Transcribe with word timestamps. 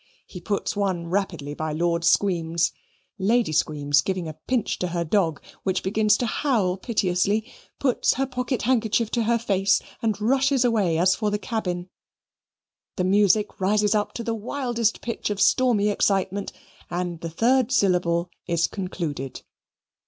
He 0.25 0.41
puts 0.41 0.75
one 0.75 1.05
rapidly 1.11 1.53
by 1.53 1.73
Lord 1.73 2.01
Squeams 2.01 2.71
Lady 3.19 3.51
Squeams, 3.51 4.03
giving 4.03 4.27
a 4.27 4.33
pinch 4.33 4.79
to 4.79 4.87
her 4.87 5.05
dog, 5.05 5.39
which 5.61 5.83
begins 5.83 6.17
to 6.17 6.25
howl 6.25 6.75
piteously, 6.77 7.45
puts 7.79 8.15
her 8.15 8.25
pocket 8.25 8.63
handkerchief 8.63 9.11
to 9.11 9.25
her 9.25 9.37
face, 9.37 9.79
and 10.01 10.19
rushes 10.19 10.65
away 10.65 10.97
as 10.97 11.13
for 11.15 11.29
the 11.29 11.37
cabin. 11.37 11.87
The 12.95 13.03
music 13.03 13.59
rises 13.61 13.93
up 13.93 14.13
to 14.13 14.23
the 14.23 14.33
wildest 14.33 15.01
pitch 15.01 15.29
of 15.29 15.39
stormy 15.39 15.89
excitement, 15.89 16.51
and 16.89 17.19
the 17.21 17.29
third 17.29 17.71
syllable 17.71 18.31
is 18.47 18.65
concluded. 18.65 19.43